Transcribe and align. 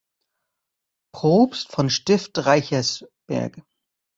Propst 1.13 1.71
von 1.71 1.91
Stift 1.91 2.35
Reichersberg. 2.47 3.61